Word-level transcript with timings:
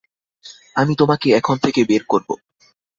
আমি 0.75 0.93
তোমাকে 0.95 1.27
এখন 1.35 1.55
থেকে 1.57 1.81
বের 1.83 2.03
করব। 2.07 2.29